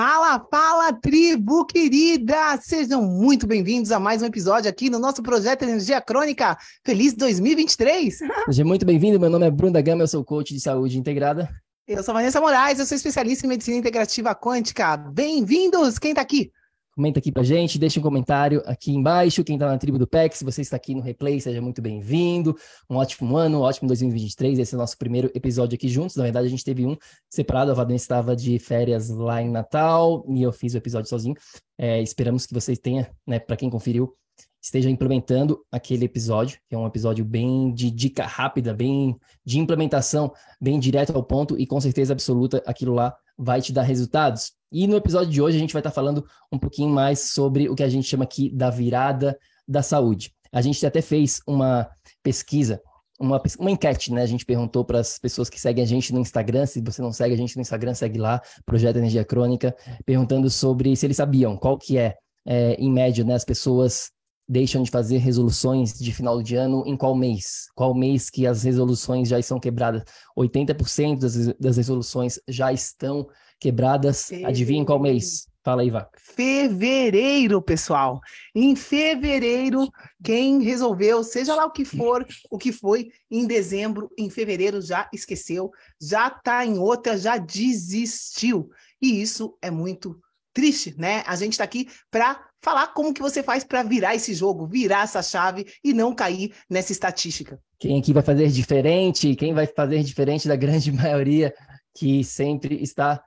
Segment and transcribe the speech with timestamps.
[0.00, 2.56] Fala, fala, tribo querida!
[2.62, 6.56] Sejam muito bem-vindos a mais um episódio aqui no nosso projeto Energia Crônica.
[6.84, 8.20] Feliz 2023!
[8.46, 11.50] Seja muito bem-vindo, meu nome é Bruno da Gama, eu sou coach de saúde integrada.
[11.84, 14.96] Eu sou Vanessa Moraes, eu sou especialista em medicina integrativa quântica.
[14.96, 15.98] Bem-vindos!
[15.98, 16.52] Quem tá aqui?
[16.98, 19.44] Comenta aqui pra gente, deixa um comentário aqui embaixo.
[19.44, 22.56] Quem tá na tribo do PEC, se você está aqui no replay, seja muito bem-vindo.
[22.90, 24.58] Um ótimo ano, um ótimo 2023.
[24.58, 26.16] Esse é o nosso primeiro episódio aqui juntos.
[26.16, 26.96] Na verdade, a gente teve um
[27.30, 27.70] separado.
[27.70, 31.36] A Vanessa estava de férias lá em Natal e eu fiz o episódio sozinho.
[31.78, 34.12] É, esperamos que vocês tenham, né, para quem conferiu,
[34.60, 40.32] esteja implementando aquele episódio, que é um episódio bem de dica rápida, bem de implementação,
[40.60, 44.57] bem direto ao ponto e com certeza absoluta aquilo lá vai te dar resultados.
[44.70, 47.74] E no episódio de hoje a gente vai estar falando um pouquinho mais sobre o
[47.74, 50.32] que a gente chama aqui da virada da saúde.
[50.52, 51.88] A gente até fez uma
[52.22, 52.80] pesquisa,
[53.18, 54.22] uma, uma enquete, né?
[54.22, 57.12] A gente perguntou para as pessoas que seguem a gente no Instagram, se você não
[57.12, 59.74] segue a gente no Instagram, segue lá, Projeto Energia Crônica,
[60.04, 64.10] perguntando sobre se eles sabiam qual que é, é em média, né, as pessoas
[64.48, 67.66] deixam de fazer resoluções de final de ano em qual mês?
[67.74, 70.04] Qual mês que as resoluções já estão quebradas?
[70.38, 73.47] 80% das, das resoluções já estão quebradas.
[73.60, 74.46] Fevereiro.
[74.46, 75.48] Adivinha qual mês?
[75.64, 76.10] Fala aí, Vaca.
[76.18, 78.20] Fevereiro, pessoal.
[78.54, 79.86] Em fevereiro,
[80.22, 85.08] quem resolveu, seja lá o que for, o que foi, em dezembro, em fevereiro já
[85.12, 85.70] esqueceu,
[86.00, 88.70] já está em outra, já desistiu.
[89.02, 90.18] E isso é muito
[90.54, 91.22] triste, né?
[91.26, 95.04] A gente está aqui para falar como que você faz para virar esse jogo, virar
[95.04, 97.60] essa chave e não cair nessa estatística.
[97.78, 99.36] Quem aqui vai fazer diferente?
[99.36, 101.54] Quem vai fazer diferente da grande maioria
[101.94, 103.22] que sempre está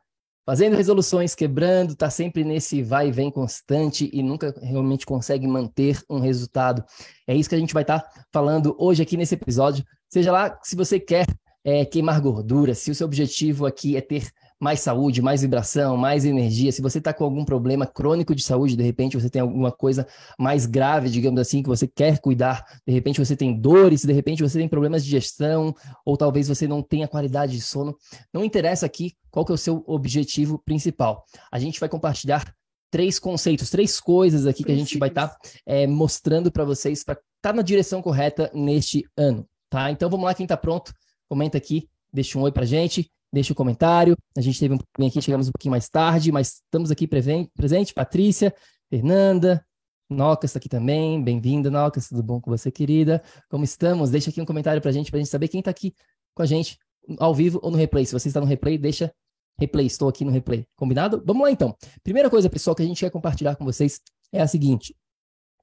[0.46, 6.02] fazendo resoluções, quebrando, está sempre nesse vai e vem constante e nunca realmente consegue manter
[6.10, 6.84] um resultado.
[7.28, 9.86] É isso que a gente vai estar tá falando hoje aqui nesse episódio.
[10.10, 11.26] Seja lá se você quer
[11.64, 14.30] é, queimar gordura, se o seu objetivo aqui é ter
[14.62, 16.72] mais saúde, mais vibração, mais energia.
[16.72, 20.06] Se você está com algum problema crônico de saúde, de repente você tem alguma coisa
[20.38, 24.44] mais grave, digamos assim, que você quer cuidar, de repente você tem dores, de repente
[24.44, 25.74] você tem problemas de gestão,
[26.06, 27.98] ou talvez você não tenha qualidade de sono,
[28.32, 31.26] não interessa aqui qual que é o seu objetivo principal.
[31.52, 32.54] A gente vai compartilhar
[32.92, 37.04] três conceitos, três coisas aqui que a gente vai estar tá, é, mostrando para vocês
[37.04, 39.90] para estar tá na direção correta neste ano, tá?
[39.90, 40.94] Então vamos lá, quem está pronto,
[41.28, 44.18] comenta aqui, deixa um oi para gente deixa o um comentário.
[44.38, 47.94] A gente teve um pouquinho aqui, chegamos um pouquinho mais tarde, mas estamos aqui presente.
[47.94, 48.54] Patrícia,
[48.90, 49.66] Fernanda,
[50.10, 51.24] Nocas está aqui também.
[51.24, 52.10] Bem-vinda, Nocas.
[52.10, 53.24] Tudo bom com você, querida?
[53.50, 54.12] Como estamos?
[54.12, 55.94] Deixa aqui um comentário para a gente, para a gente saber quem está aqui
[56.36, 56.78] com a gente,
[57.18, 58.06] ao vivo ou no replay.
[58.06, 59.14] Se você está no replay, deixa
[59.58, 59.86] replay.
[59.86, 60.68] Estou aqui no replay.
[60.76, 61.24] Combinado?
[61.26, 61.76] Vamos lá, então.
[62.04, 64.02] Primeira coisa, pessoal, que a gente quer compartilhar com vocês
[64.34, 64.96] é a seguinte.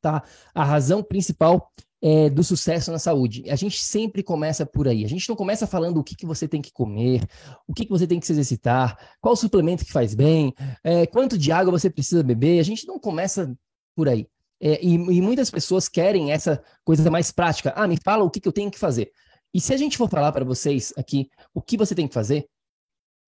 [0.01, 0.23] Tá?
[0.55, 1.71] A razão principal
[2.03, 3.45] é, do sucesso na saúde.
[3.49, 5.05] A gente sempre começa por aí.
[5.05, 7.27] A gente não começa falando o que, que você tem que comer,
[7.67, 10.55] o que, que você tem que se exercitar, qual suplemento que faz bem,
[10.85, 12.61] é, quanto de água você precisa beber.
[12.61, 13.57] A gente não começa
[13.95, 14.27] por aí.
[14.61, 17.73] É, e, e, muitas pessoas querem essa coisa mais prática.
[17.77, 19.13] Ah, me fala o que, que eu tenho que fazer.
[19.55, 22.49] E se a gente for falar para vocês aqui o que você tem que fazer,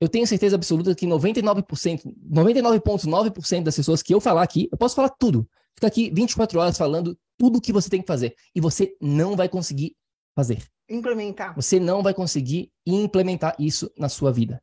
[0.01, 4.97] eu tenho certeza absoluta que 99%, 99,9% das pessoas que eu falar aqui, eu posso
[4.97, 5.49] falar tudo.
[5.75, 8.37] Fica aqui 24 horas falando tudo o que você tem que fazer.
[8.55, 9.97] E você não vai conseguir
[10.37, 10.63] fazer.
[10.91, 11.55] Implementar.
[11.57, 14.63] Você não vai conseguir implementar isso na sua vida.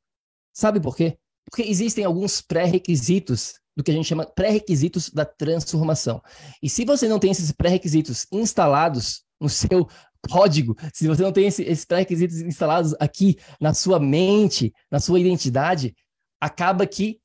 [0.54, 1.18] Sabe por quê?
[1.50, 6.22] Porque existem alguns pré-requisitos do que a gente chama pré-requisitos da transformação.
[6.62, 9.88] E se você não tem esses pré-requisitos instalados no seu
[10.30, 15.20] código, se você não tem esse, esses pré-requisitos instalados aqui na sua mente, na sua
[15.20, 15.96] identidade,
[16.40, 17.20] acaba que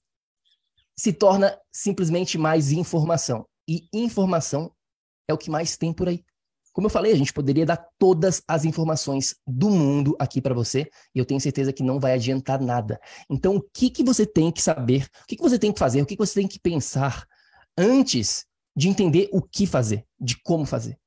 [0.96, 3.46] se torna simplesmente mais informação.
[3.68, 4.72] E informação
[5.28, 6.24] é o que mais tem por aí.
[6.72, 10.88] Como eu falei, a gente poderia dar todas as informações do mundo aqui para você,
[11.14, 12.98] e eu tenho certeza que não vai adiantar nada.
[13.28, 16.00] Então, o que, que você tem que saber, o que, que você tem que fazer,
[16.00, 17.26] o que, que você tem que pensar
[17.76, 20.98] antes de entender o que fazer, de como fazer?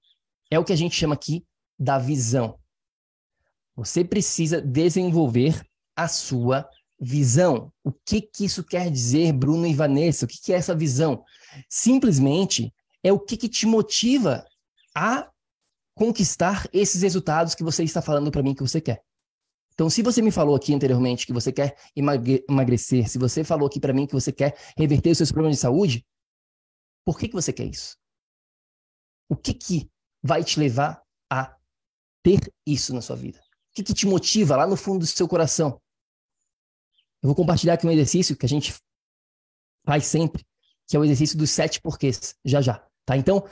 [0.51, 1.44] É o que a gente chama aqui
[1.79, 2.59] da visão.
[3.75, 5.65] Você precisa desenvolver
[5.95, 6.69] a sua
[7.00, 7.73] visão.
[7.83, 10.25] O que, que isso quer dizer, Bruno e Vanessa?
[10.25, 11.23] O que, que é essa visão?
[11.67, 12.71] Simplesmente
[13.06, 14.44] é o que, que te motiva
[14.96, 15.31] a
[15.94, 19.04] conquistar esses resultados que você está falando para mim que você quer.
[19.75, 23.80] Então, se você me falou aqui anteriormente que você quer emagrecer, se você falou aqui
[23.80, 26.04] para mim que você quer reverter os seus problemas de saúde,
[27.06, 27.96] por que, que você quer isso?
[29.30, 29.88] O que, que
[30.24, 31.56] vai te levar a
[32.24, 33.38] ter isso na sua vida?
[33.38, 35.80] O que, que te motiva lá no fundo do seu coração?
[37.22, 38.74] Eu vou compartilhar aqui um exercício que a gente
[39.86, 40.44] faz sempre,
[40.88, 43.16] que é o exercício dos sete porquês, já já, tá?
[43.16, 43.46] Então,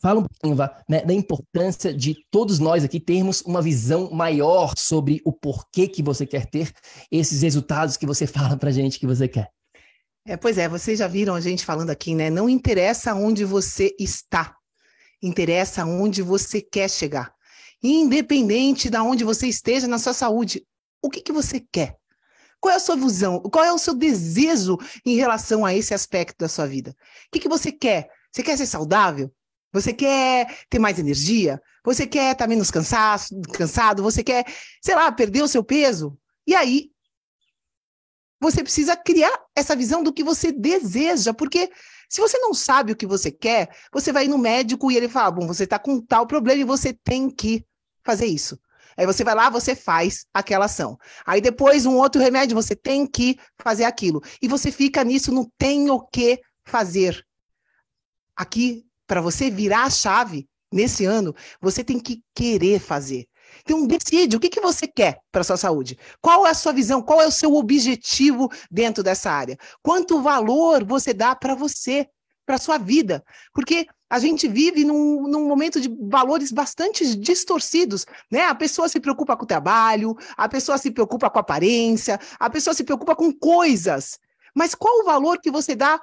[0.00, 0.56] fala um pouquinho
[0.88, 6.02] né, da importância de todos nós aqui termos uma visão maior sobre o porquê que
[6.02, 6.70] você quer ter
[7.10, 9.48] esses resultados que você fala pra gente que você quer.
[10.26, 12.30] É, pois é, vocês já viram a gente falando aqui, né?
[12.30, 14.56] Não interessa onde você está,
[15.22, 17.34] interessa onde você quer chegar.
[17.82, 20.66] Independente de onde você esteja na sua saúde,
[21.02, 21.98] o que, que você quer?
[22.58, 23.40] Qual é a sua visão?
[23.40, 26.96] Qual é o seu desejo em relação a esse aspecto da sua vida?
[27.26, 28.08] O que, que você quer?
[28.34, 29.32] Você quer ser saudável?
[29.72, 31.62] Você quer ter mais energia?
[31.84, 33.22] Você quer estar tá menos cansado,
[33.52, 34.02] cansado?
[34.02, 34.44] Você quer,
[34.82, 36.18] sei lá, perder o seu peso?
[36.44, 36.90] E aí,
[38.40, 41.70] você precisa criar essa visão do que você deseja, porque
[42.08, 45.30] se você não sabe o que você quer, você vai no médico e ele fala:
[45.30, 47.64] bom, você está com tal problema e você tem que
[48.04, 48.58] fazer isso.
[48.96, 50.98] Aí você vai lá, você faz aquela ação.
[51.24, 54.20] Aí depois, um outro remédio, você tem que fazer aquilo.
[54.42, 57.24] E você fica nisso, não tem o que fazer.
[58.36, 63.26] Aqui para você virar a chave nesse ano, você tem que querer fazer.
[63.62, 65.96] Então, decide o que, que você quer para a sua saúde.
[66.20, 67.00] Qual é a sua visão?
[67.00, 69.56] Qual é o seu objetivo dentro dessa área?
[69.82, 72.08] Quanto valor você dá para você,
[72.44, 73.22] para a sua vida?
[73.52, 78.44] Porque a gente vive num, num, momento de valores bastante distorcidos, né?
[78.44, 82.50] A pessoa se preocupa com o trabalho, a pessoa se preocupa com a aparência, a
[82.50, 84.18] pessoa se preocupa com coisas.
[84.54, 86.00] Mas qual o valor que você dá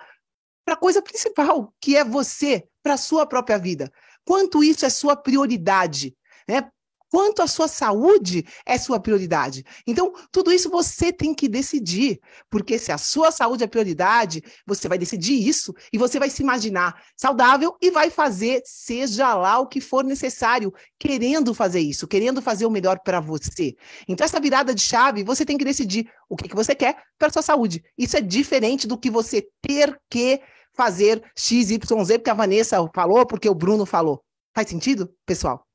[0.66, 3.92] para a coisa principal, que é você, para a sua própria vida.
[4.25, 6.16] Quanto isso é sua prioridade,
[6.48, 6.69] né?
[7.12, 9.66] Quanto a sua saúde é sua prioridade.
[9.86, 14.88] Então, tudo isso você tem que decidir, porque se a sua saúde é prioridade, você
[14.88, 19.68] vai decidir isso e você vai se imaginar saudável e vai fazer seja lá o
[19.68, 23.75] que for necessário, querendo fazer isso, querendo fazer o melhor para você.
[24.08, 27.30] Então, essa virada de chave, você tem que decidir o que, que você quer para
[27.30, 27.84] sua saúde.
[27.98, 30.40] Isso é diferente do que você ter que
[30.74, 34.24] fazer XYZ, porque a Vanessa falou, porque o Bruno falou.
[34.56, 35.66] Faz sentido, pessoal?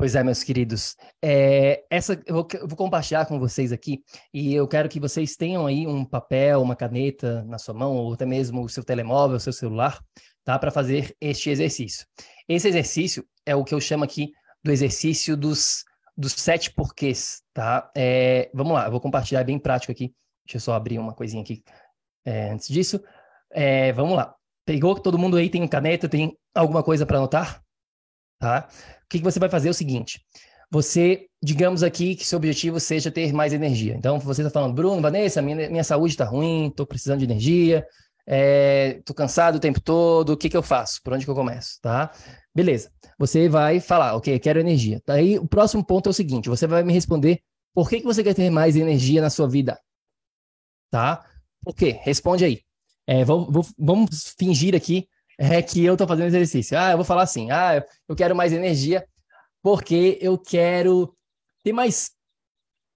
[0.00, 0.96] Pois é, meus queridos.
[1.22, 4.02] É, essa eu vou, eu vou, compartilhar com vocês aqui
[4.32, 8.14] e eu quero que vocês tenham aí um papel, uma caneta na sua mão ou
[8.14, 10.02] até mesmo o seu telemóvel, o seu celular,
[10.42, 12.06] tá, para fazer este exercício.
[12.48, 14.32] Esse exercício é o que eu chamo aqui
[14.64, 15.84] do exercício dos
[16.16, 17.90] dos sete porquês, tá?
[17.94, 20.14] É, vamos lá, eu vou compartilhar bem prático aqui.
[20.46, 21.62] Deixa eu só abrir uma coisinha aqui
[22.24, 23.04] é, antes disso.
[23.50, 24.34] É, vamos lá.
[24.64, 27.62] Pegou todo mundo aí tem caneta, tem alguma coisa para anotar?
[28.38, 28.66] Tá?
[29.10, 30.22] Que, que você vai fazer é o seguinte:
[30.70, 33.94] você, digamos aqui que seu objetivo seja ter mais energia.
[33.96, 37.84] Então, você está falando, Bruno, Vanessa, minha, minha saúde está ruim, estou precisando de energia,
[38.26, 41.02] estou é, cansado o tempo todo, o que, que eu faço?
[41.02, 41.80] Por onde que eu começo?
[41.82, 42.12] Tá?
[42.54, 42.90] Beleza.
[43.18, 45.02] Você vai falar, ok, quero energia.
[45.04, 47.42] Daí, o próximo ponto é o seguinte: você vai me responder
[47.74, 49.78] por que, que você quer ter mais energia na sua vida?
[50.90, 51.24] Tá?
[51.64, 51.98] Por quê?
[52.02, 52.60] Responde aí.
[53.06, 55.08] É, vamos fingir aqui
[55.40, 56.78] é, que eu estou fazendo exercício.
[56.78, 59.06] Ah, eu vou falar assim: ah, eu quero mais energia
[59.62, 61.16] porque eu quero
[61.64, 62.10] ter mais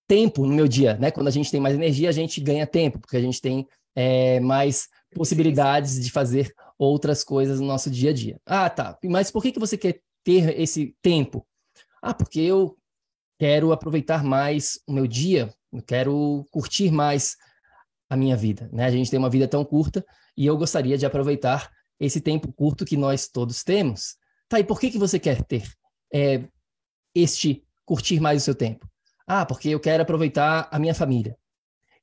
[0.06, 1.10] tempo no meu dia, né?
[1.10, 4.40] Quando a gente tem mais energia, a gente ganha tempo, porque a gente tem é,
[4.40, 8.38] mais possibilidades de fazer outras coisas no nosso dia a dia.
[8.44, 8.98] Ah, tá.
[9.02, 11.46] Mas por que, que você quer ter esse tempo?
[12.02, 12.76] Ah, porque eu
[13.38, 17.36] quero aproveitar mais o meu dia, eu quero curtir mais
[18.10, 18.68] a minha vida.
[18.70, 18.84] Né?
[18.84, 20.04] A gente tem uma vida tão curta
[20.36, 24.16] e eu gostaria de aproveitar esse tempo curto que nós todos temos.
[24.48, 25.68] Tá, e por que, que você quer ter
[26.12, 26.44] é,
[27.14, 28.88] este curtir mais o seu tempo?
[29.26, 31.36] Ah, porque eu quero aproveitar a minha família.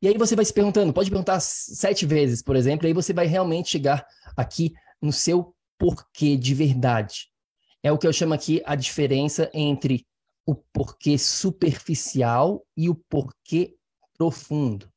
[0.01, 3.13] E aí você vai se perguntando, pode perguntar sete vezes, por exemplo, e aí você
[3.13, 4.05] vai realmente chegar
[4.35, 7.27] aqui no seu porquê de verdade.
[7.83, 10.05] É o que eu chamo aqui a diferença entre
[10.45, 13.75] o porquê superficial e o porquê
[14.17, 14.91] profundo.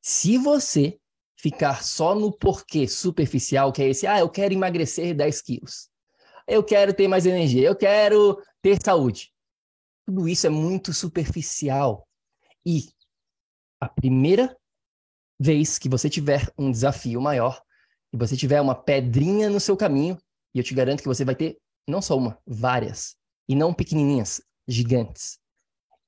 [0.00, 0.98] Se você
[1.36, 5.88] ficar só no porquê superficial, que é esse, ah, eu quero emagrecer 10 quilos,
[6.46, 9.32] eu quero ter mais energia, eu quero ter saúde.
[10.06, 12.06] Tudo isso é muito superficial.
[12.64, 12.88] E
[13.80, 14.56] a primeira
[15.38, 17.60] vez que você tiver um desafio maior,
[18.12, 20.16] e você tiver uma pedrinha no seu caminho,
[20.54, 23.16] e eu te garanto que você vai ter não só uma, várias,
[23.48, 25.38] e não pequenininhas, gigantes.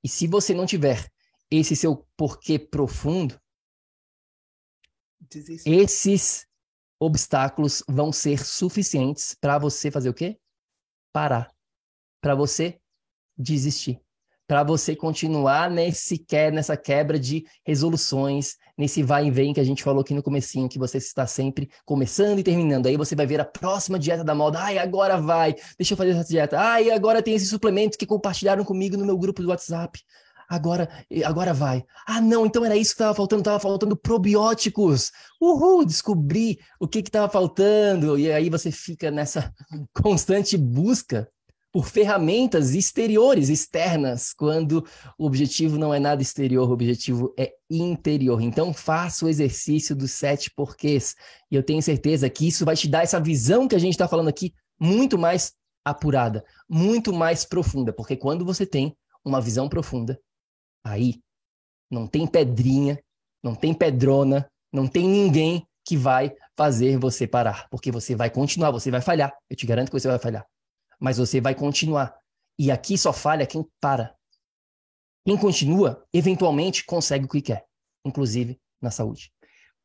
[0.03, 1.07] E se você não tiver
[1.51, 3.39] esse seu porquê profundo,
[5.65, 6.45] Esses
[6.99, 10.37] obstáculos vão ser suficientes para você fazer o quê?
[11.13, 11.53] Parar.
[12.21, 12.79] Para você
[13.37, 14.01] desistir
[14.49, 19.63] para você continuar nesse que, nessa quebra de resoluções, nesse vai e vem que a
[19.63, 22.87] gente falou aqui no comecinho, que você está sempre começando e terminando.
[22.87, 24.57] Aí você vai ver a próxima dieta da moda.
[24.59, 25.53] Ai, agora vai.
[25.77, 26.59] Deixa eu fazer essa dieta.
[26.59, 30.01] Ai, agora tem esse suplemento que compartilharam comigo no meu grupo do WhatsApp.
[30.49, 30.89] Agora,
[31.23, 31.85] agora vai.
[32.07, 35.11] Ah, não, então era isso que estava faltando, estava faltando probióticos.
[35.39, 38.17] Uhul, descobri o que estava faltando.
[38.17, 39.53] E aí você fica nessa
[39.93, 41.29] constante busca
[41.71, 44.83] por ferramentas exteriores, externas, quando
[45.19, 48.41] o objetivo não é nada exterior, o objetivo é interior.
[48.41, 51.15] Então, faça o exercício dos sete porquês.
[51.51, 54.07] E eu tenho certeza que isso vai te dar essa visão que a gente está
[54.07, 55.53] falando aqui muito mais
[55.85, 57.93] apurada, muito mais profunda.
[57.93, 60.19] Porque quando você tem uma visão profunda,
[60.83, 61.19] aí
[61.91, 62.99] não tem pedrinha,
[63.43, 67.67] não tem pedrona, não tem ninguém que vai fazer você parar.
[67.69, 69.35] Porque você vai continuar, você vai falhar.
[69.49, 70.45] Eu te garanto que você vai falhar
[70.99, 72.15] mas você vai continuar.
[72.57, 74.13] E aqui só falha quem para.
[75.25, 77.65] Quem continua, eventualmente consegue o que quer,
[78.05, 79.31] inclusive na saúde.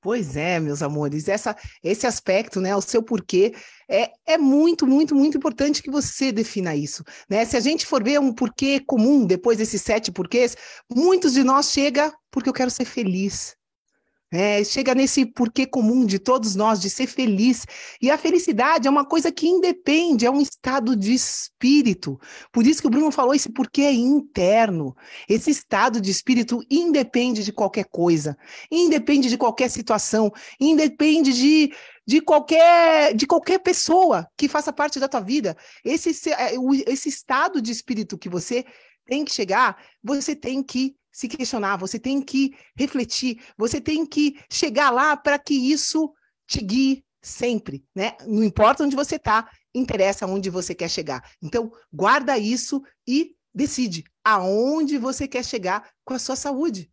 [0.04, 3.54] Pois é, meus amores, essa, esse aspecto, né, o seu porquê,
[3.88, 7.42] é, é muito, muito, muito importante que você defina isso, né?
[7.46, 10.58] Se a gente for ver um porquê comum depois desses sete porquês,
[10.94, 13.56] muitos de nós chega porque eu quero ser feliz,
[14.34, 17.64] é, chega nesse porquê comum de todos nós de ser feliz.
[18.00, 22.18] E a felicidade é uma coisa que independe, é um estado de espírito.
[22.52, 24.94] Por isso que o Bruno falou esse porquê é interno.
[25.28, 28.36] Esse estado de espírito independe de qualquer coisa,
[28.70, 31.72] independe de qualquer situação, independe de,
[32.06, 35.56] de qualquer de qualquer pessoa que faça parte da tua vida.
[35.84, 36.52] Esse, é,
[36.86, 38.64] esse estado de espírito que você
[39.06, 44.36] tem que chegar, você tem que se questionar, você tem que refletir, você tem que
[44.50, 46.12] chegar lá para que isso
[46.44, 48.16] te guie sempre, né?
[48.26, 51.22] Não importa onde você está, interessa onde você quer chegar.
[51.40, 56.90] Então, guarda isso e decide aonde você quer chegar com a sua saúde.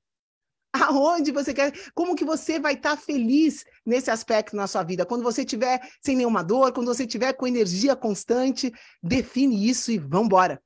[0.72, 5.04] Aonde você quer, como que você vai estar tá feliz nesse aspecto na sua vida?
[5.04, 9.98] Quando você estiver sem nenhuma dor, quando você estiver com energia constante, define isso e
[9.98, 10.62] vamos embora.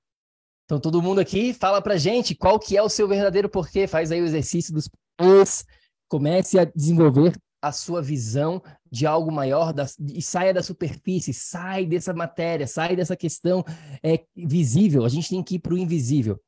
[0.65, 4.11] Então todo mundo aqui fala pra gente qual que é o seu verdadeiro porquê, faz
[4.11, 5.63] aí o exercício dos porquês,
[6.07, 11.85] comece a desenvolver a sua visão de algo maior da, e saia da superfície, sai
[11.85, 13.63] dessa matéria, sai dessa questão
[14.03, 15.03] é, visível.
[15.03, 16.39] A gente tem que ir para o invisível.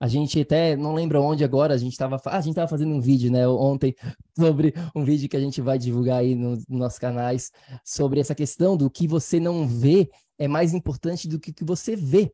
[0.00, 2.92] A gente até não lembra onde agora, a gente estava ah, a gente estava fazendo
[2.92, 3.94] um vídeo, né, ontem,
[4.38, 7.50] sobre um vídeo que a gente vai divulgar aí nos no nossos canais,
[7.84, 11.64] sobre essa questão do que você não vê é mais importante do que o que
[11.64, 12.32] você vê.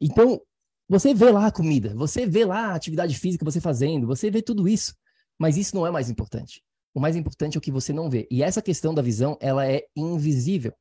[0.00, 0.40] Então,
[0.88, 4.42] você vê lá a comida, você vê lá a atividade física você fazendo, você vê
[4.42, 4.94] tudo isso.
[5.38, 6.62] Mas isso não é mais importante.
[6.94, 8.28] O mais importante é o que você não vê.
[8.30, 10.74] E essa questão da visão, ela é invisível.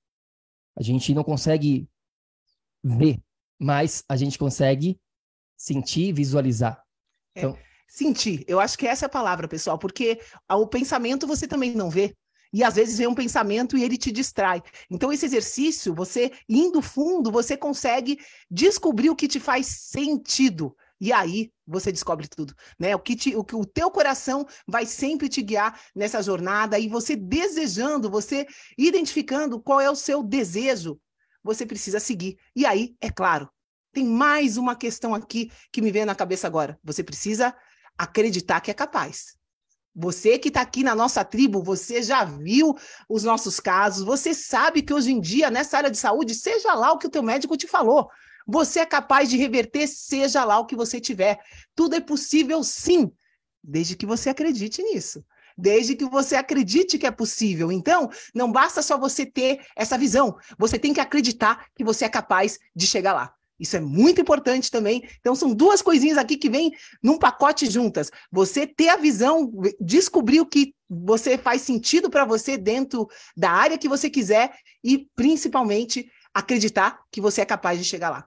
[0.78, 1.88] A gente não consegue
[2.84, 3.20] ver,
[3.60, 5.00] mas a gente consegue
[5.58, 6.84] sentir, visualizar.
[7.36, 7.58] É, então...
[7.88, 11.90] Sentir, eu acho que essa é a palavra, pessoal, porque o pensamento você também não
[11.90, 12.16] vê.
[12.54, 14.62] E às vezes vem um pensamento e ele te distrai.
[14.90, 20.76] Então, esse exercício, você indo fundo, você consegue descobrir o que te faz sentido.
[21.00, 22.96] E aí você descobre tudo, né?
[22.96, 26.88] O que, te, o que o teu coração vai sempre te guiar nessa jornada e
[26.88, 28.46] você desejando, você
[28.78, 31.00] identificando qual é o seu desejo,
[31.44, 32.38] você precisa seguir.
[32.56, 33.50] E aí, é claro,
[33.92, 36.80] tem mais uma questão aqui que me vem na cabeça agora.
[36.84, 37.56] Você precisa
[37.98, 39.36] acreditar que é capaz.
[39.94, 42.76] Você que está aqui na nossa tribo, você já viu
[43.10, 46.94] os nossos casos, você sabe que hoje em dia, nessa área de saúde, seja lá
[46.94, 48.10] o que o teu médico te falou,
[48.48, 51.40] você é capaz de reverter, seja lá o que você tiver.
[51.76, 53.12] Tudo é possível sim,
[53.64, 55.24] desde que você acredite nisso.
[55.58, 57.72] Desde que você acredite que é possível.
[57.72, 62.10] Então, não basta só você ter essa visão, você tem que acreditar que você é
[62.10, 63.34] capaz de chegar lá.
[63.62, 65.08] Isso é muito importante também.
[65.20, 68.10] Então, são duas coisinhas aqui que vêm num pacote juntas.
[68.32, 73.78] Você ter a visão, descobrir o que você faz sentido para você dentro da área
[73.78, 74.52] que você quiser
[74.84, 78.26] e, principalmente, acreditar que você é capaz de chegar lá.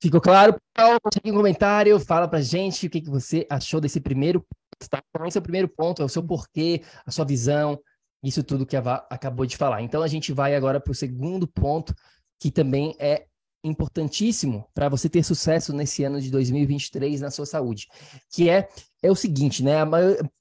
[0.00, 0.54] Ficou claro?
[0.76, 4.46] Deixa aqui um comentário, fala pra gente o que, que você achou desse primeiro
[4.86, 5.02] tá?
[5.10, 7.80] Então, esse é o primeiro ponto, é o seu porquê, a sua visão,
[8.22, 9.82] isso tudo que a Vá acabou de falar.
[9.82, 11.94] Então, a gente vai agora para o segundo ponto,
[12.38, 13.26] que também é
[13.64, 17.88] importantíssimo para você ter sucesso nesse ano de 2023 na sua saúde,
[18.30, 18.68] que é
[19.00, 19.76] é o seguinte, né?
[19.76, 19.86] A,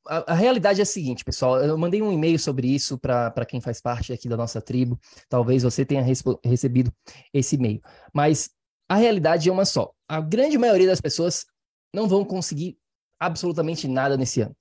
[0.07, 1.59] a, a realidade é a seguinte, pessoal.
[1.59, 4.99] Eu mandei um e-mail sobre isso para quem faz parte aqui da nossa tribo.
[5.29, 6.03] Talvez você tenha
[6.43, 6.91] recebido
[7.31, 7.81] esse e-mail.
[8.11, 8.49] Mas
[8.89, 9.91] a realidade é uma só.
[10.07, 11.45] A grande maioria das pessoas
[11.93, 12.77] não vão conseguir
[13.19, 14.55] absolutamente nada nesse ano.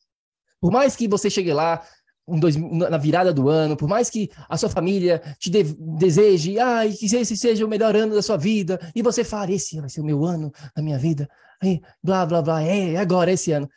[0.60, 1.82] Por mais que você chegue lá
[2.26, 6.92] dois, na virada do ano, por mais que a sua família te de, deseje, ai,
[6.92, 10.00] que esse seja o melhor ano da sua vida, e você fale, esse vai ser
[10.00, 11.28] o meu ano da minha vida,
[11.62, 13.68] aí, blá, blá, blá, é agora, esse ano.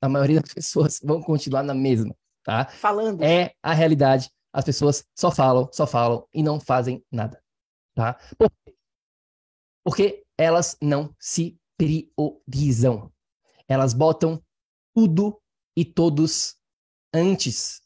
[0.00, 2.14] A maioria das pessoas vão continuar na mesma,
[2.44, 2.66] tá?
[2.66, 3.22] Falando.
[3.22, 4.30] É a realidade.
[4.52, 7.42] As pessoas só falam, só falam e não fazem nada,
[7.94, 8.14] tá?
[8.38, 8.74] Por quê?
[9.84, 13.12] Porque elas não se priorizam.
[13.66, 14.42] Elas botam
[14.94, 15.40] tudo
[15.78, 16.56] e todos
[17.14, 17.80] antes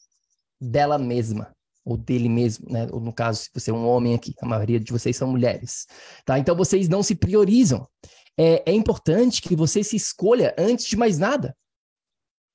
[0.59, 2.89] dela mesma ou dele mesmo, né?
[2.91, 5.87] Ou no caso, se você é um homem aqui, a maioria de vocês são mulheres,
[6.25, 6.39] tá?
[6.39, 7.87] Então vocês não se priorizam.
[8.39, 11.55] É, é importante que você se escolha antes de mais nada.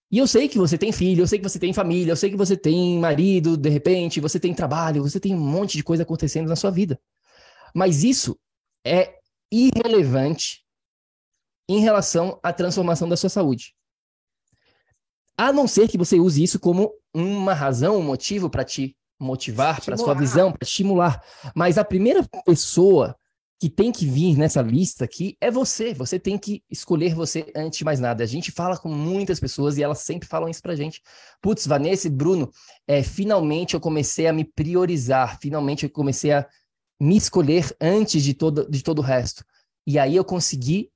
[0.10, 2.32] E eu sei que você tem filho, eu sei que você tem família, eu sei
[2.32, 6.01] que você tem marido, de repente, você tem trabalho, você tem um monte de coisa
[6.01, 7.00] acontecendo na sua vida.
[7.75, 8.39] Mas isso
[8.84, 9.13] é
[9.51, 10.65] irrelevante
[11.70, 13.76] em relação à transformação da sua saúde.
[15.38, 19.84] A não ser que você use isso como uma razão, um motivo para te motivar,
[19.84, 21.22] para sua visão, para estimular.
[21.56, 23.15] Mas a primeira pessoa
[23.60, 25.94] que tem que vir nessa lista aqui é você.
[25.94, 28.24] Você tem que escolher você antes de mais nada.
[28.24, 31.01] A gente fala com muitas pessoas e elas sempre falam isso pra gente.
[31.41, 32.51] Putz, Vanessa e Bruno,
[32.88, 36.48] é, finalmente eu comecei a me priorizar, finalmente eu comecei a
[37.01, 39.44] me escolher antes de todo, de todo o resto.
[39.88, 40.91] E aí eu consegui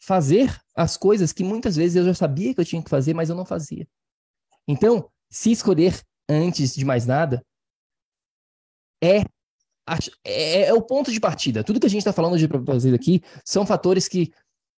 [0.00, 3.28] fazer as coisas que muitas vezes eu já sabia que eu tinha que fazer, mas
[3.28, 3.86] eu não fazia.
[4.66, 7.44] Então, se escolher antes de mais nada
[9.02, 9.22] é,
[10.24, 11.62] é, é o ponto de partida.
[11.62, 14.32] Tudo que a gente está falando de fazer aqui são fatores que,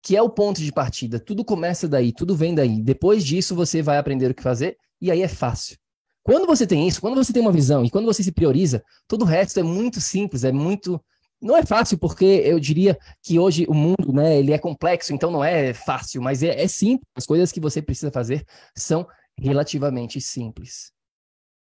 [0.03, 1.19] que é o ponto de partida.
[1.19, 2.83] Tudo começa daí, tudo vem daí.
[2.83, 5.77] Depois disso, você vai aprender o que fazer e aí é fácil.
[6.23, 9.23] Quando você tem isso, quando você tem uma visão e quando você se prioriza, todo
[9.23, 11.03] o resto é muito simples, é muito
[11.41, 15.31] não é fácil, porque eu diria que hoje o mundo, né, ele é complexo, então
[15.31, 17.09] não é fácil, mas é, é simples.
[17.17, 18.45] As coisas que você precisa fazer
[18.77, 19.07] são
[19.39, 20.93] relativamente simples.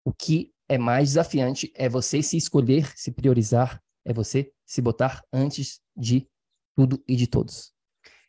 [0.03, 5.21] O que é mais desafiante é você se escolher, se priorizar, é você se botar
[5.31, 6.27] antes de
[6.75, 7.71] tudo e de todos.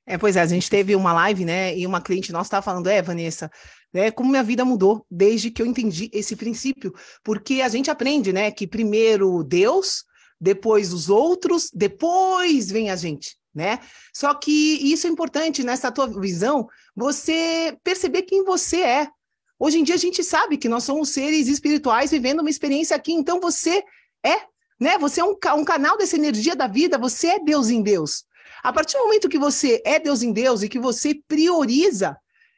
[0.05, 2.89] É, pois é, a gente teve uma live, né, e uma cliente nossa estava falando,
[2.89, 3.51] é, Vanessa,
[3.95, 6.93] né, como minha vida mudou desde que eu entendi esse princípio,
[7.23, 10.05] porque a gente aprende, né, que primeiro Deus,
[10.43, 13.79] depois os outros, depois vem a gente, né?
[14.13, 14.51] Só que
[14.93, 19.09] isso é importante nessa tua visão, você perceber quem você é.
[19.57, 23.13] Hoje em dia a gente sabe que nós somos seres espirituais vivendo uma experiência aqui,
[23.13, 23.85] então você
[24.27, 24.41] é,
[24.81, 24.99] né?
[24.99, 28.25] Você é um, um canal dessa energia da vida, você é Deus em Deus.
[28.65, 32.17] A partir do momento que você é Deus em Deus e que você prioriza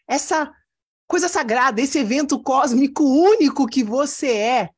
[0.09, 0.51] essa
[1.07, 4.71] coisa sagrada, esse evento cósmico único que você é,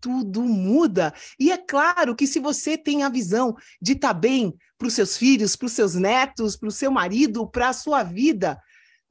[0.00, 1.12] tudo muda.
[1.38, 4.94] E é claro que se você tem a visão de estar tá bem para os
[4.94, 8.60] seus filhos, para os seus netos, para o seu marido, para a sua vida,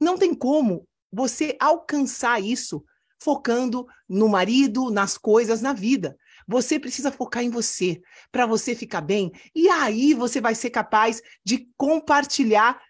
[0.00, 2.84] não tem como você alcançar isso
[3.22, 6.16] focando no marido, nas coisas, na vida.
[6.48, 8.00] Você precisa focar em você,
[8.32, 12.80] para você ficar bem, e aí você vai ser capaz de compartilhar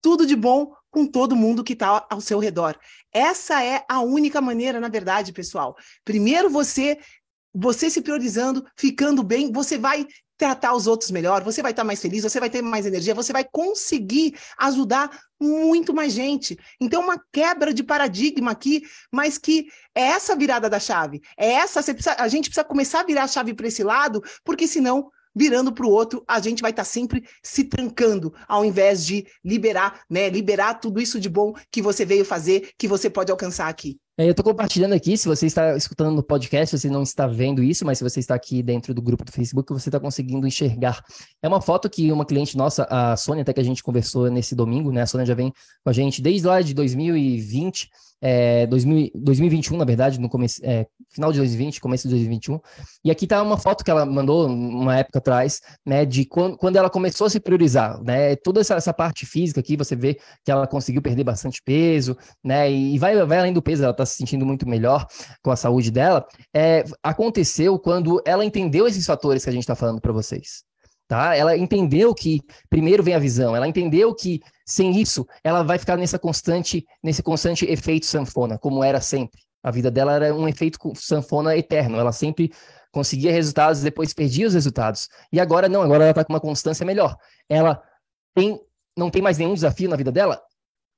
[0.00, 2.78] tudo de bom com todo mundo que está ao seu redor.
[3.12, 5.76] Essa é a única maneira, na verdade, pessoal.
[6.04, 6.98] Primeiro você
[7.54, 10.06] você se priorizando, ficando bem, você vai
[10.40, 13.30] tratar os outros melhor, você vai estar mais feliz, você vai ter mais energia, você
[13.30, 16.58] vai conseguir ajudar muito mais gente.
[16.80, 18.82] Então, uma quebra de paradigma aqui,
[19.12, 21.20] mas que é essa virada da chave.
[21.36, 24.66] É essa, precisa, a gente precisa começar a virar a chave para esse lado, porque
[24.66, 29.04] senão virando para o outro, a gente vai estar tá sempre se trancando, ao invés
[29.04, 30.28] de liberar, né?
[30.28, 33.98] Liberar tudo isso de bom que você veio fazer, que você pode alcançar aqui.
[34.20, 37.62] É, eu estou compartilhando aqui, se você está escutando no podcast, você não está vendo
[37.62, 41.02] isso, mas se você está aqui dentro do grupo do Facebook, você está conseguindo enxergar.
[41.42, 44.54] É uma foto que uma cliente nossa, a Sônia, até que a gente conversou nesse
[44.54, 45.00] domingo, né?
[45.00, 45.50] A Sônia já vem
[45.82, 47.88] com a gente desde lá de 2020,
[48.20, 52.60] é, 2000, 2021, na verdade, no começo, é, final de 2020, começo de 2021.
[53.04, 56.76] E aqui está uma foto que ela mandou uma época atrás, né, de quando, quando
[56.76, 58.36] ela começou a se priorizar, né?
[58.36, 62.70] Toda essa, essa parte física aqui, você vê que ela conseguiu perder bastante peso, né?
[62.70, 65.06] E vai, vai além do peso, ela está se sentindo muito melhor
[65.42, 66.26] com a saúde dela.
[66.54, 70.64] É, aconteceu quando ela entendeu esses fatores que a gente está falando para vocês.
[71.08, 71.34] tá?
[71.34, 75.96] Ela entendeu que primeiro vem a visão, ela entendeu que sem isso ela vai ficar
[75.96, 79.40] nessa constante, nesse constante efeito sanfona, como era sempre.
[79.62, 82.50] A vida dela era um efeito sanfona eterno, ela sempre
[82.92, 85.08] conseguia resultados, depois perdia os resultados.
[85.32, 87.16] E agora não, agora ela está com uma constância melhor.
[87.48, 87.82] Ela
[88.34, 88.60] tem,
[88.96, 90.40] não tem mais nenhum desafio na vida dela?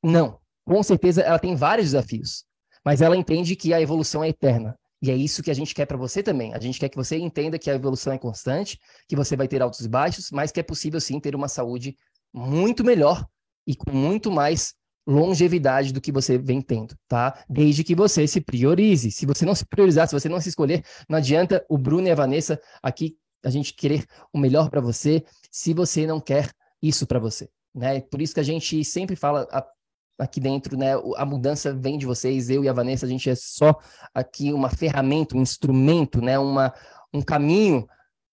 [0.02, 0.38] Não.
[0.64, 2.44] Com certeza ela tem vários desafios,
[2.84, 4.78] mas ela entende que a evolução é eterna.
[5.00, 6.54] E é isso que a gente quer para você também.
[6.54, 9.60] A gente quer que você entenda que a evolução é constante, que você vai ter
[9.60, 11.96] altos e baixos, mas que é possível sim ter uma saúde
[12.32, 13.26] muito melhor
[13.66, 17.44] e com muito mais longevidade do que você vem tendo, tá?
[17.48, 19.10] Desde que você se priorize.
[19.10, 22.10] Se você não se priorizar, se você não se escolher, não adianta o Bruno e
[22.10, 27.06] a Vanessa aqui a gente querer o melhor para você, se você não quer isso
[27.08, 28.00] para você, né?
[28.02, 29.48] Por isso que a gente sempre fala
[30.18, 30.92] aqui dentro, né?
[31.16, 33.76] A mudança vem de vocês, eu e a Vanessa, a gente é só
[34.14, 36.38] aqui uma ferramenta, um instrumento, né?
[36.38, 36.72] Uma,
[37.12, 37.86] um caminho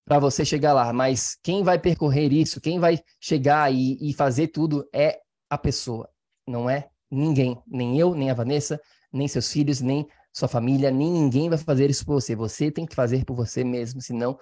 [0.06, 0.92] para você chegar lá.
[0.92, 6.10] Mas quem vai percorrer isso, quem vai chegar e, e fazer tudo é a pessoa,
[6.48, 8.80] não é ninguém, nem eu, nem a Vanessa,
[9.12, 12.36] nem seus filhos, nem sua família, nem ninguém vai fazer isso por você.
[12.36, 14.38] Você tem que fazer por você mesmo, senão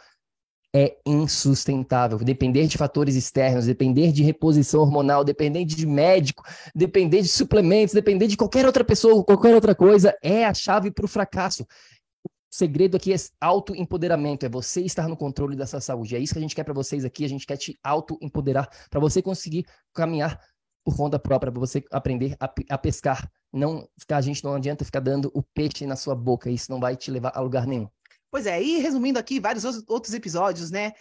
[0.75, 2.17] é insustentável.
[2.19, 6.43] Depender de fatores externos, depender de reposição hormonal, depender de médico,
[6.75, 11.05] depender de suplementos, depender de qualquer outra pessoa, qualquer outra coisa, é a chave para
[11.05, 11.63] o fracasso.
[11.63, 16.15] O segredo aqui é autoempoderamento, é você estar no controle dessa saúde.
[16.15, 18.99] É isso que a gente quer para vocês aqui, a gente quer te autoempoderar para
[18.99, 20.39] você conseguir caminhar
[20.83, 23.29] por conta própria, para você aprender a, a pescar.
[23.51, 26.95] Não, a gente não adianta ficar dando o peixe na sua boca, isso não vai
[26.95, 27.89] te levar a lugar nenhum.
[28.29, 30.93] Pois é, e resumindo aqui vários outros episódios, né?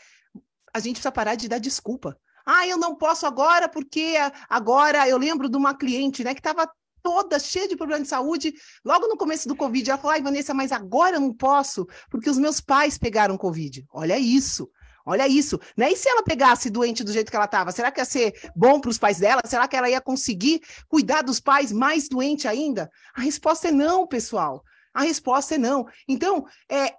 [0.73, 2.19] A gente precisa parar de dar desculpa.
[2.45, 4.15] Ah, eu não posso agora porque
[4.49, 6.71] agora eu lembro de uma cliente, né, que estava
[7.03, 8.55] toda cheia de problema de saúde.
[8.85, 12.31] Logo no começo do Covid, ela falou: ai, Vanessa, mas agora eu não posso, porque
[12.31, 13.85] os meus pais pegaram Covid.
[13.93, 14.69] Olha isso.
[15.09, 15.93] Olha isso, né?
[15.93, 18.81] E se ela pegasse doente do jeito que ela estava, será que ia ser bom
[18.81, 19.41] para os pais dela?
[19.45, 22.91] Será que ela ia conseguir cuidar dos pais mais doente ainda?
[23.15, 24.65] A resposta é não, pessoal.
[24.93, 25.87] A resposta é não.
[26.09, 26.93] Então, é,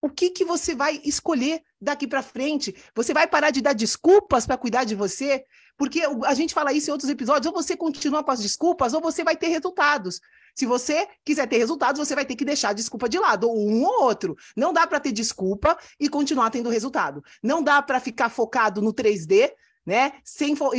[0.00, 2.74] o que, que você vai escolher daqui para frente?
[2.94, 5.44] Você vai parar de dar desculpas para cuidar de você?
[5.76, 9.00] Porque a gente fala isso em outros episódios, ou você continua com as desculpas, ou
[9.00, 10.20] você vai ter resultados.
[10.54, 13.68] Se você quiser ter resultados, você vai ter que deixar a desculpa de lado, ou
[13.68, 14.36] um ou outro.
[14.56, 17.22] Não dá para ter desculpa e continuar tendo resultado.
[17.42, 19.52] Não dá para ficar focado no 3D,
[19.86, 20.12] né?
[20.24, 20.76] Sem e,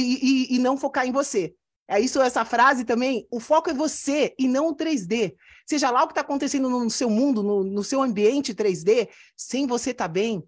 [0.52, 1.56] e, e não focar em você.
[1.92, 3.28] É isso, essa frase também.
[3.32, 5.34] O foco é você e não o 3D.
[5.66, 9.66] Seja lá o que está acontecendo no seu mundo, no, no seu ambiente 3D, sem
[9.66, 10.44] você estar tá bem,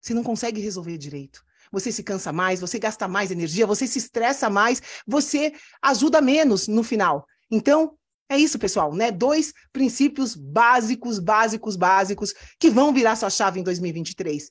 [0.00, 1.44] você não consegue resolver direito.
[1.70, 6.66] Você se cansa mais, você gasta mais energia, você se estressa mais, você ajuda menos
[6.66, 7.26] no final.
[7.50, 9.10] Então, é isso, pessoal, né?
[9.10, 14.50] Dois princípios básicos, básicos, básicos que vão virar sua chave em 2023.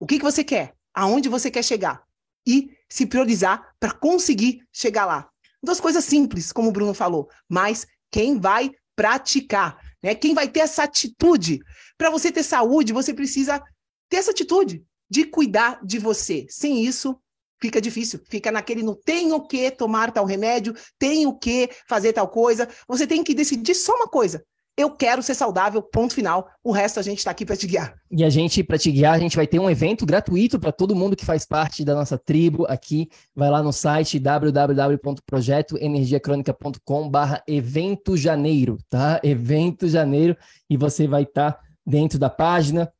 [0.00, 0.74] O que, que você quer?
[0.94, 2.02] Aonde você quer chegar?
[2.46, 5.33] E se priorizar para conseguir chegar lá.
[5.64, 10.14] Duas coisas simples, como o Bruno falou, mas quem vai praticar, né?
[10.14, 11.58] Quem vai ter essa atitude?
[11.96, 13.60] Para você ter saúde, você precisa
[14.08, 16.46] ter essa atitude de cuidar de você.
[16.48, 17.18] Sem isso,
[17.60, 18.20] fica difícil.
[18.28, 22.68] Fica naquele não tenho que tomar tal remédio, tenho que fazer tal coisa.
[22.86, 24.44] Você tem que decidir só uma coisa:
[24.76, 26.50] eu quero ser saudável, ponto final.
[26.62, 27.94] O resto a gente está aqui para te guiar.
[28.10, 30.96] E a gente, para te guiar, a gente vai ter um evento gratuito para todo
[30.96, 33.08] mundo que faz parte da nossa tribo aqui.
[33.34, 39.20] Vai lá no site www.projetoenergiacronica.com barra evento janeiro, tá?
[39.22, 40.36] Evento janeiro.
[40.68, 42.92] E você vai estar tá dentro da página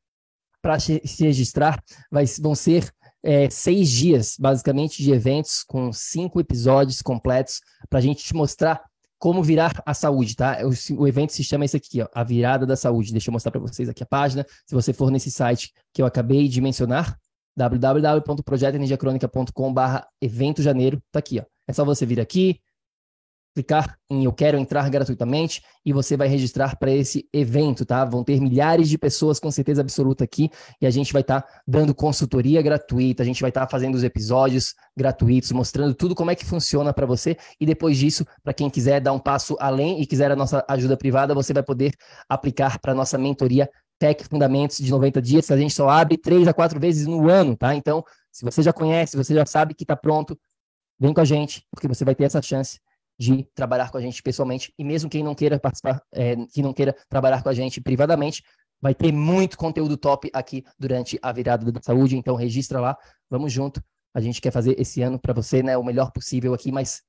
[0.62, 1.82] para se registrar.
[2.10, 2.88] Vai, vão ser
[3.20, 8.80] é, seis dias, basicamente, de eventos com cinco episódios completos para a gente te mostrar
[9.18, 10.58] como virar a saúde, tá?
[10.62, 10.68] O,
[11.00, 13.12] o, evento se chama esse aqui, ó, a virada da saúde.
[13.12, 14.44] Deixa eu mostrar para vocês aqui a página.
[14.66, 17.18] Se você for nesse site que eu acabei de mencionar,
[17.56, 21.44] www.projetoenergiacronica.com/barra evento janeiro, tá aqui, ó.
[21.66, 22.60] É só você vir aqui,
[23.54, 28.04] clicar em eu quero entrar gratuitamente e você vai registrar para esse evento, tá?
[28.04, 31.48] Vão ter milhares de pessoas com certeza absoluta aqui e a gente vai estar tá
[31.66, 36.30] dando consultoria gratuita, a gente vai estar tá fazendo os episódios gratuitos, mostrando tudo como
[36.30, 40.02] é que funciona para você e depois disso, para quem quiser dar um passo além
[40.02, 41.94] e quiser a nossa ajuda privada, você vai poder
[42.28, 46.48] aplicar para nossa mentoria Tech Fundamentos de 90 dias, que a gente só abre três
[46.48, 47.74] a quatro vezes no ano, tá?
[47.74, 50.36] Então, se você já conhece, você já sabe que está pronto,
[50.98, 52.80] vem com a gente, porque você vai ter essa chance
[53.18, 54.72] de trabalhar com a gente pessoalmente.
[54.78, 58.42] E mesmo quem não queira participar, é, que não queira trabalhar com a gente privadamente,
[58.80, 62.16] vai ter muito conteúdo top aqui durante a virada da saúde.
[62.16, 62.96] Então registra lá,
[63.30, 63.82] vamos junto.
[64.12, 67.02] A gente quer fazer esse ano para você, né, o melhor possível aqui, mas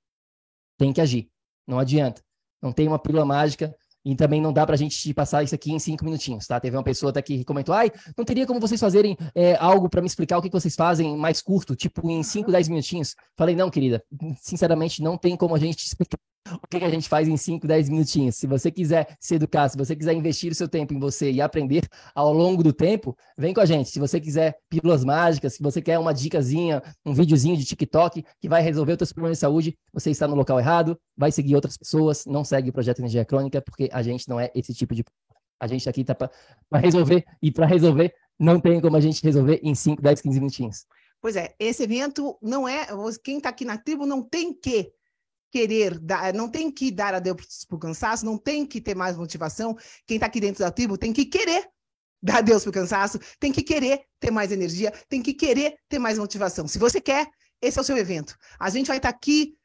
[0.77, 1.29] tem que agir.
[1.67, 2.21] Não adianta.
[2.61, 5.71] Não tem uma pílula mágica, E também não dá para a gente passar isso aqui
[5.71, 6.59] em cinco minutinhos, tá?
[6.59, 9.99] Teve uma pessoa até que comentou, ai, não teria como vocês fazerem é, algo para
[9.99, 13.15] me explicar o que, vocês fazem mais curto, tipo em cinco, dez minutinhos.
[13.35, 14.03] Falei, não, querida,
[14.39, 16.19] sinceramente não tem como a gente explicar
[16.51, 18.36] o que, a gente faz em 5, 10 minutinhos.
[18.36, 21.41] Se você quiser se educar, se você quiser investir o seu tempo em você e
[21.41, 23.89] aprender ao longo do tempo, vem com a gente.
[23.89, 28.47] Se você quiser pílulas mágicas, se você quer uma dicasinha, um videozinho de TikTok que
[28.47, 31.77] vai resolver os seus problemas de saúde, você está no local errado, vai seguir outras
[31.77, 35.03] pessoas, não segue o Projeto Energia Crônica, porque a gente não é esse tipo de...
[35.60, 36.29] A gente aqui está para
[36.73, 40.86] resolver, e para resolver, não tem como a gente resolver em 5, 10, 15 minutinhos.
[41.19, 42.86] Pois é, esse evento não é...
[43.23, 44.91] Quem está aqui na tribo não tem que
[45.55, 49.15] querer dar, não tem que dar adeus para o cansaço, não tem que ter mais
[49.15, 49.73] motivação.
[50.05, 51.69] Quem está aqui dentro da tribo tem que querer
[52.21, 55.97] dar adeus para o cansaço, tem que querer ter mais energia, tem que querer ter
[55.97, 56.67] mais motivação.
[56.67, 57.29] Se você quer,
[57.61, 58.35] esse é o seu evento.
[58.59, 59.55] A gente vai estar tá aqui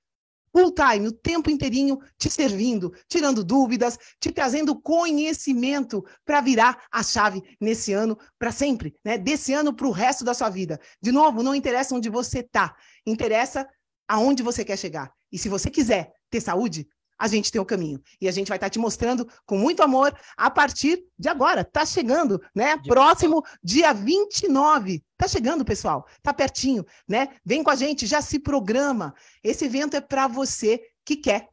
[0.56, 7.02] full time, o tempo inteirinho te servindo, tirando dúvidas, te trazendo conhecimento para virar a
[7.02, 9.18] chave nesse ano para sempre, né?
[9.18, 10.78] Desse ano para o resto da sua vida.
[11.02, 13.68] De novo, não interessa onde você está, interessa
[14.06, 15.12] aonde você quer chegar.
[15.30, 16.88] E se você quiser ter saúde,
[17.18, 18.02] a gente tem o caminho.
[18.18, 21.62] E a gente vai estar te mostrando com muito amor a partir de agora.
[21.62, 22.78] Tá chegando, né?
[22.78, 25.04] Próximo dia 29.
[25.18, 26.06] Tá chegando, pessoal.
[26.22, 27.28] Tá pertinho, né?
[27.44, 29.14] Vem com a gente, já se programa.
[29.44, 31.46] Esse evento é para você que quer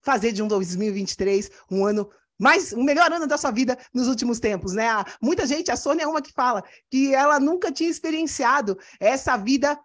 [0.00, 4.40] fazer de um 2023 um ano mais o melhor ano da sua vida nos últimos
[4.40, 4.86] tempos, né?
[5.20, 9.78] Muita gente, a Sônia é uma que fala que ela nunca tinha experienciado essa vida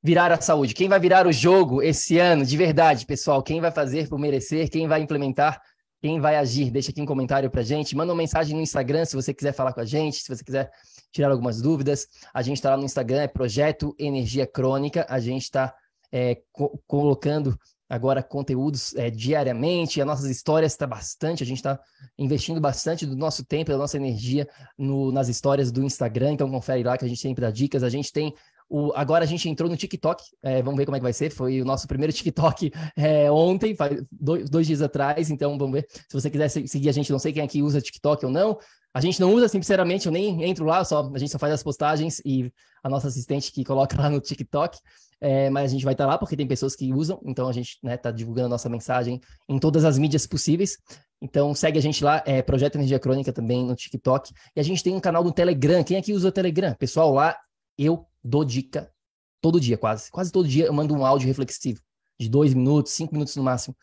[0.02, 0.74] virar a saúde?
[0.74, 3.42] Quem vai virar o jogo esse ano de verdade, pessoal?
[3.42, 4.70] Quem vai fazer por merecer?
[4.70, 5.60] Quem vai implementar
[6.00, 6.70] quem vai agir?
[6.70, 7.94] Deixa aqui um comentário pra gente.
[7.94, 10.70] Manda uma mensagem no Instagram se você quiser falar com a gente, se você quiser
[11.12, 12.08] tirar algumas dúvidas.
[12.32, 15.04] A gente está lá no Instagram, é Projeto Energia Crônica.
[15.08, 15.74] A gente está
[16.10, 17.58] é, co colocando
[17.88, 20.00] agora conteúdos é, diariamente.
[20.00, 21.42] As nossas histórias está bastante.
[21.42, 21.78] A gente está
[22.16, 26.32] investindo bastante do nosso tempo, da nossa energia no, nas histórias do Instagram.
[26.32, 27.82] Então confere lá que a gente sempre dá dicas.
[27.82, 28.32] A gente tem
[28.70, 31.30] o, agora a gente entrou no TikTok, é, vamos ver como é que vai ser.
[31.30, 33.76] Foi o nosso primeiro TikTok é, ontem,
[34.12, 35.28] dois, dois, dias atrás.
[35.28, 35.88] Então vamos ver.
[35.90, 38.56] Se você quiser seguir a gente, não sei quem aqui usa TikTok ou não.
[38.94, 41.62] A gente não usa, sinceramente, eu nem entro lá, só, a gente só faz as
[41.62, 42.52] postagens e
[42.82, 44.78] a nossa assistente que coloca lá no TikTok.
[45.20, 47.72] É, mas a gente vai estar lá porque tem pessoas que usam, então a gente
[47.74, 50.78] está né, tá divulgando a nossa mensagem em todas as mídias possíveis.
[51.20, 54.32] Então segue a gente lá, é Projeto Energia Crônica também no TikTok.
[54.56, 55.84] E a gente tem um canal do Telegram.
[55.84, 56.74] Quem aqui usa o Telegram?
[56.74, 57.36] Pessoal, lá
[57.76, 58.92] eu dou dica
[59.40, 60.10] todo dia, quase.
[60.10, 61.80] Quase todo dia eu mando um áudio reflexivo,
[62.18, 63.76] de dois minutos, cinco minutos no máximo.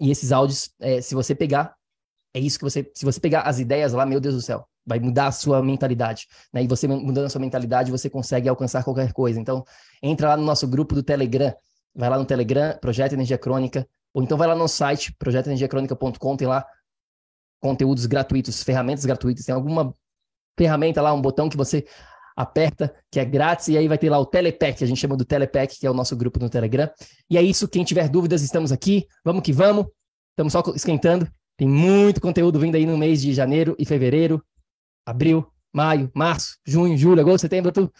[0.00, 1.74] E esses áudios, é, se você pegar,
[2.34, 2.90] é isso que você.
[2.94, 6.28] Se você pegar as ideias lá, meu Deus do céu, vai mudar a sua mentalidade.
[6.52, 6.62] Né?
[6.62, 9.40] E você mudando a sua mentalidade, você consegue alcançar qualquer coisa.
[9.40, 9.64] Então,
[10.02, 11.54] entra lá no nosso grupo do Telegram.
[11.94, 16.46] Vai lá no Telegram, Projeto Energia Crônica, ou então vai lá no site, projetoenergiacronica.com, tem
[16.46, 16.66] lá
[17.58, 19.94] conteúdos gratuitos, ferramentas gratuitas, tem alguma
[20.58, 21.86] ferramenta lá, um botão que você
[22.36, 25.24] aperta, que é grátis, e aí vai ter lá o Telepack, a gente chama do
[25.24, 26.90] Telepack, que é o nosso grupo no Telegram.
[27.30, 29.86] E é isso, quem tiver dúvidas, estamos aqui, vamos que vamos,
[30.32, 34.44] estamos só esquentando, tem muito conteúdo vindo aí no mês de janeiro e fevereiro,
[35.06, 37.90] abril, maio, março, junho, julho, agosto, setembro, tudo.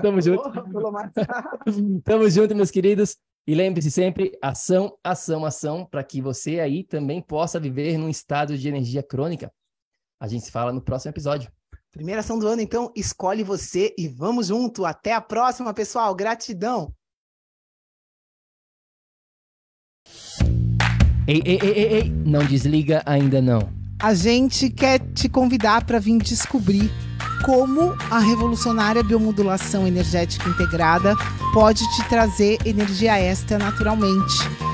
[0.00, 0.42] Tamo junto.
[2.04, 3.16] Tamo junto, meus queridos.
[3.46, 8.56] E lembre-se sempre, ação, ação, ação, para que você aí também possa viver num estado
[8.56, 9.52] de energia crônica.
[10.18, 11.50] A gente se fala no próximo episódio.
[11.94, 14.84] Primeira ação do ano, então, escolhe você e vamos junto.
[14.84, 16.12] Até a próxima, pessoal.
[16.12, 16.92] Gratidão.
[21.26, 23.60] Ei, ei, ei, ei, ei, não desliga ainda não.
[24.02, 26.90] A gente quer te convidar para vir descobrir
[27.44, 31.14] como a revolucionária biomodulação energética integrada
[31.52, 34.73] pode te trazer energia extra naturalmente